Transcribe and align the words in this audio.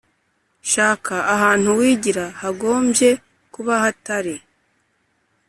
Shaka 0.71 1.17
ahantu 1.35 1.69
wigira 1.79 2.25
Hagombye 2.41 3.09
kuba 3.53 3.73
hatari 3.83 4.35